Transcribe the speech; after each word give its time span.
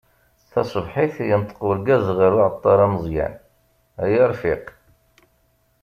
Tasebḥit, 0.51 1.15
yenṭeq 1.29 1.59
urgaz 1.69 2.05
γer 2.17 2.33
uεeṭṭar 2.37 2.79
ameẓyan: 2.85 3.33
Ay 4.03 4.13
arfiq. 4.25 4.65